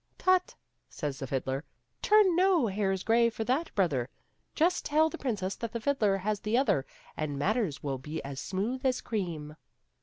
"Tut!" 0.17 0.55
says 0.89 1.19
the 1.19 1.27
fiddler," 1.27 1.63
turn 2.01 2.35
no 2.35 2.65
hairs 2.65 3.03
grey 3.03 3.29
for 3.29 3.43
that, 3.43 3.69
brother. 3.75 4.09
Just 4.55 4.83
tell 4.83 5.11
the 5.11 5.17
princess 5.19 5.53
that 5.57 5.73
the 5.73 5.79
fiddler 5.79 6.17
has 6.17 6.39
the 6.39 6.57
other, 6.57 6.87
and 7.15 7.37
matters 7.37 7.83
will 7.83 7.99
be 7.99 8.19
as 8.23 8.39
smooth 8.39 8.83
as 8.83 8.99
cream." 8.99 9.55